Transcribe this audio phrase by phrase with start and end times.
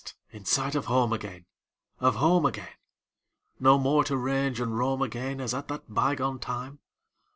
[0.31, 1.45] In sight of home again,
[1.99, 2.73] Of home again;
[3.59, 6.79] No more to range and roam again As at that bygone time?